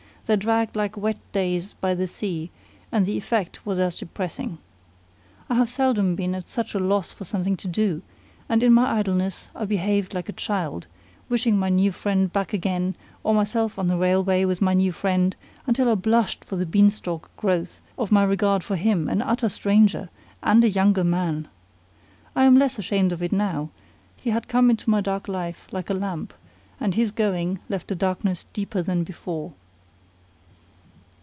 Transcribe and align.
They 0.27 0.35
dragged 0.37 0.77
like 0.77 0.95
wet 0.95 1.17
days 1.33 1.73
by 1.81 1.93
the 1.93 2.07
sea, 2.07 2.51
and 2.89 3.05
the 3.05 3.17
effect 3.17 3.65
was 3.65 3.79
as 3.79 3.95
depressing. 3.95 4.59
I 5.49 5.55
have 5.55 5.69
seldom 5.69 6.15
been 6.15 6.33
at 6.35 6.49
such 6.49 6.73
a 6.73 6.79
loss 6.79 7.11
for 7.11 7.25
something 7.25 7.57
to 7.57 7.67
do; 7.67 8.01
and 8.47 8.63
in 8.63 8.71
my 8.71 8.97
idleness 8.97 9.49
I 9.53 9.65
behaved 9.65 10.13
like 10.13 10.29
a 10.29 10.43
child, 10.47 10.87
wishing 11.27 11.57
my 11.57 11.67
new 11.67 11.91
friend 11.91 12.31
back 12.31 12.53
again, 12.53 12.95
or 13.25 13.33
myself 13.35 13.77
on 13.77 13.87
the 13.89 13.97
railway 13.97 14.45
with 14.45 14.61
my 14.61 14.73
new 14.73 14.93
friend, 14.93 15.35
until 15.67 15.89
I 15.91 15.95
blushed 15.95 16.45
for 16.45 16.55
the 16.55 16.65
beanstalk 16.67 17.29
growth 17.35 17.81
of 17.97 18.09
my 18.09 18.23
regard 18.23 18.63
for 18.63 18.77
him, 18.77 19.09
an 19.09 19.21
utter 19.21 19.49
stranger, 19.49 20.07
and 20.41 20.63
a 20.63 20.69
younger 20.69 21.03
man. 21.03 21.49
I 22.37 22.45
am 22.45 22.57
less 22.57 22.79
ashamed 22.79 23.11
of 23.11 23.21
it 23.21 23.33
now: 23.33 23.69
he 24.15 24.29
had 24.29 24.47
come 24.47 24.69
into 24.69 24.89
my 24.89 25.01
dark 25.01 25.27
life 25.27 25.67
like 25.73 25.89
a 25.89 25.93
lamp, 25.93 26.33
and 26.79 26.95
his 26.95 27.11
going 27.11 27.59
left 27.67 27.91
a 27.91 27.95
darkness 27.95 28.45
deeper 28.53 28.81
than 28.81 29.03
before. 29.03 29.51